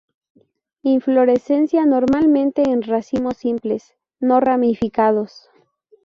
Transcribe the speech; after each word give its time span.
Inflorescencia 0.81 1.85
normalmente 1.85 2.63
en 2.63 2.81
racimos 2.81 3.37
simples, 3.37 3.93
no 4.19 4.39
ramificados. 4.39 5.47